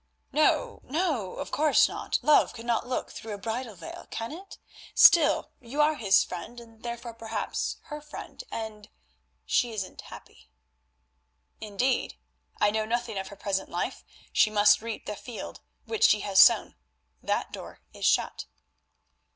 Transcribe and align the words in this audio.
"No, 0.31 0.79
no, 0.83 1.35
of 1.35 1.51
course 1.51 1.87
not; 1.87 2.17
love 2.23 2.53
cannot 2.53 2.87
look 2.87 3.11
through 3.11 3.33
a 3.33 3.37
bridal 3.37 3.75
veil, 3.75 4.07
can 4.09 4.31
it? 4.31 4.57
Still, 4.95 5.51
you 5.59 5.79
are 5.79 5.93
his 5.93 6.23
friend, 6.23 6.59
and, 6.59 6.81
therefore, 6.81 7.13
perhaps, 7.13 7.77
her 7.83 8.01
friend, 8.01 8.43
and—she 8.51 9.71
isn't 9.71 10.01
happy." 10.01 10.49
"Indeed? 11.59 12.15
I 12.59 12.71
know 12.71 12.85
nothing 12.85 13.19
of 13.19 13.27
her 13.27 13.35
present 13.35 13.69
life: 13.69 14.03
she 14.33 14.49
must 14.49 14.81
reap 14.81 15.05
the 15.05 15.15
field 15.15 15.59
which 15.85 16.05
she 16.07 16.21
has 16.21 16.39
sown. 16.39 16.73
That 17.21 17.51
door 17.51 17.81
is 17.93 18.07
shut." 18.07 18.47